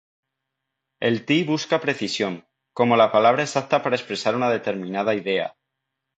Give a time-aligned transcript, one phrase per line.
[0.99, 5.55] El Ti busca precisión, como la palabra exacta para expresar una determinada idea.